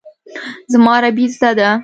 [0.73, 1.71] زما عربي زده ده.